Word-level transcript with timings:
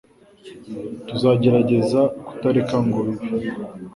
Tuzagerageza 1.07 2.01
kutareka 2.25 2.75
ngo 2.85 2.99
bibe 3.07 3.29